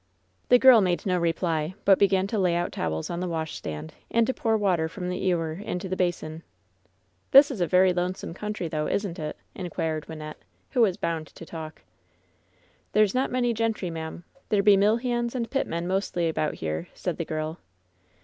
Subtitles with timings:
[0.49, 4.25] The girl made no reply, but began to lay out towels on the washstand, and
[4.25, 6.41] to pour water from the ewer into the basin.
[7.29, 10.41] "This is a very lonesome country, though, isn't it?*' inquired Wynnette,
[10.71, 11.83] who was bound to talk.
[12.93, 14.23] "There's not a many gentry, ma'am.
[14.49, 17.59] There be mill hands and pitmen mostly about here," said the girl.